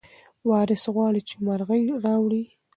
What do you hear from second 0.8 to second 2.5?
غواړي چې مرغۍ راوړي.